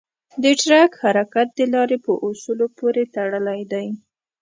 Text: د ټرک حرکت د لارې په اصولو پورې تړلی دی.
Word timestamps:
د 0.43 0.45
ټرک 0.61 0.91
حرکت 1.03 1.47
د 1.53 1.59
لارې 1.73 1.97
په 2.05 2.11
اصولو 2.27 2.65
پورې 2.77 3.03
تړلی 3.15 3.61
دی. 3.71 3.87